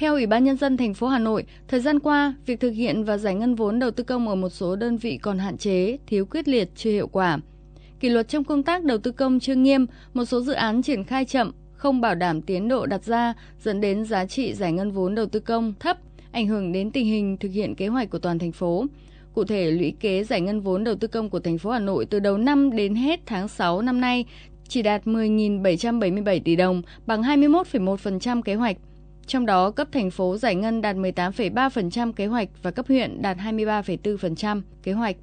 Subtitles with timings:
[0.00, 3.04] Theo Ủy ban nhân dân thành phố Hà Nội, thời gian qua, việc thực hiện
[3.04, 5.98] và giải ngân vốn đầu tư công ở một số đơn vị còn hạn chế,
[6.06, 7.38] thiếu quyết liệt, chưa hiệu quả.
[8.00, 11.04] Kỷ luật trong công tác đầu tư công chưa nghiêm, một số dự án triển
[11.04, 14.90] khai chậm, không bảo đảm tiến độ đặt ra, dẫn đến giá trị giải ngân
[14.90, 15.98] vốn đầu tư công thấp,
[16.32, 18.84] ảnh hưởng đến tình hình thực hiện kế hoạch của toàn thành phố.
[19.34, 22.06] Cụ thể, lũy kế giải ngân vốn đầu tư công của thành phố Hà Nội
[22.10, 24.24] từ đầu năm đến hết tháng 6 năm nay
[24.68, 28.76] chỉ đạt 10.777 tỷ đồng, bằng 21,1% kế hoạch.
[29.30, 33.36] Trong đó, cấp thành phố giải ngân đạt 18,3% kế hoạch và cấp huyện đạt
[33.36, 35.16] 23,4% kế hoạch.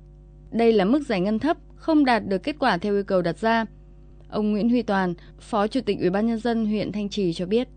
[0.52, 3.38] Đây là mức giải ngân thấp, không đạt được kết quả theo yêu cầu đặt
[3.38, 3.66] ra.
[4.30, 7.46] Ông Nguyễn Huy Toàn, Phó Chủ tịch Ủy ban nhân dân huyện Thanh Trì cho
[7.46, 7.68] biết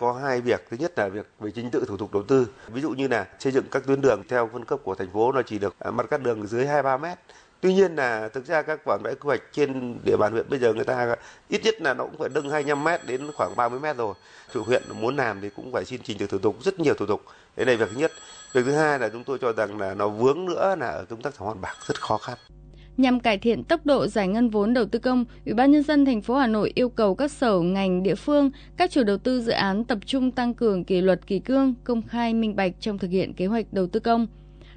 [0.00, 2.80] có hai việc thứ nhất là việc về chính tự thủ tục đầu tư ví
[2.80, 5.42] dụ như là xây dựng các tuyến đường theo phân cấp của thành phố nó
[5.42, 7.18] chỉ được à, mặt cắt đường dưới 23 mét
[7.60, 10.58] Tuy nhiên là thực ra các bản vẽ quy hoạch trên địa bàn huyện bây
[10.58, 11.16] giờ người ta
[11.48, 14.14] ít nhất là nó cũng phải nâng 25 mét đến khoảng 30 mét rồi.
[14.54, 17.06] Chủ huyện muốn làm thì cũng phải xin trình được thủ tục rất nhiều thủ
[17.06, 17.22] tục.
[17.56, 18.12] Đấy là việc thứ nhất.
[18.52, 21.22] Việc thứ hai là chúng tôi cho rằng là nó vướng nữa là ở công
[21.22, 22.38] tác giải hoàn bạc rất khó khăn.
[22.96, 26.04] Nhằm cải thiện tốc độ giải ngân vốn đầu tư công, Ủy ban nhân dân
[26.04, 29.40] thành phố Hà Nội yêu cầu các sở ngành địa phương, các chủ đầu tư
[29.40, 32.98] dự án tập trung tăng cường kỷ luật kỷ cương, công khai minh bạch trong
[32.98, 34.26] thực hiện kế hoạch đầu tư công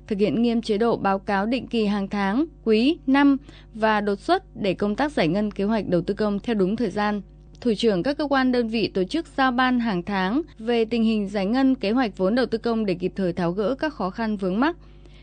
[0.08, 3.38] thực hiện nghiêm chế độ báo cáo định kỳ hàng tháng, quý, năm
[3.74, 6.76] và đột xuất để công tác giải ngân kế hoạch đầu tư công theo đúng
[6.76, 7.22] thời gian.
[7.62, 11.04] Thủ trưởng các cơ quan đơn vị tổ chức giao ban hàng tháng về tình
[11.04, 13.94] hình giải ngân kế hoạch vốn đầu tư công để kịp thời tháo gỡ các
[13.94, 14.78] khó khăn vướng mắc.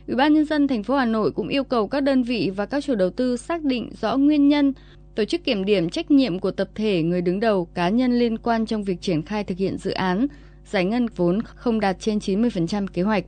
[0.06, 2.66] Ủy ban nhân dân thành phố Hà Nội cũng yêu cầu các đơn vị và
[2.66, 4.72] các chủ đầu tư xác định rõ nguyên nhân,
[5.14, 8.38] tổ chức kiểm điểm trách nhiệm của tập thể người đứng đầu, cá nhân liên
[8.38, 10.26] quan trong việc triển khai thực hiện dự án,
[10.64, 13.24] giải ngân vốn không đạt trên 90% kế hoạch.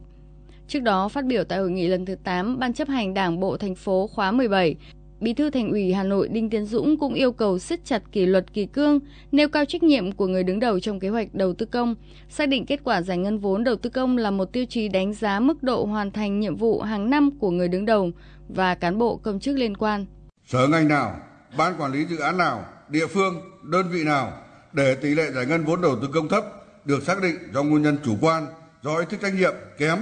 [0.68, 3.56] Trước đó, phát biểu tại hội nghị lần thứ 8 Ban chấp hành Đảng bộ
[3.56, 4.76] thành phố khóa 17,
[5.20, 8.26] Bí thư Thành ủy Hà Nội Đinh Tiến Dũng cũng yêu cầu siết chặt kỷ
[8.26, 9.00] luật kỳ cương,
[9.32, 11.94] nêu cao trách nhiệm của người đứng đầu trong kế hoạch đầu tư công,
[12.28, 15.14] xác định kết quả giải ngân vốn đầu tư công là một tiêu chí đánh
[15.14, 18.10] giá mức độ hoàn thành nhiệm vụ hàng năm của người đứng đầu
[18.48, 20.06] và cán bộ công chức liên quan.
[20.46, 21.16] Sở ngành nào,
[21.58, 24.32] ban quản lý dự án nào, địa phương, đơn vị nào
[24.72, 26.44] để tỷ lệ giải ngân vốn đầu tư công thấp
[26.84, 28.46] được xác định do nguyên nhân chủ quan,
[28.82, 29.98] do ý thức trách nhiệm kém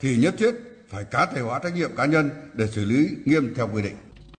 [0.00, 0.54] thì nhất thiết
[0.88, 3.96] phải cá thể hóa trách nhiệm cá nhân để xử lý nghiêm theo quy định.